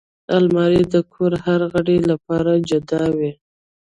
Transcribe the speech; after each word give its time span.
الماري 0.37 0.81
د 0.93 0.95
کور 1.13 1.31
د 1.39 1.41
هر 1.45 1.61
غړي 1.73 1.97
لپاره 2.11 2.51
جدا 2.69 3.03
وي 3.17 3.31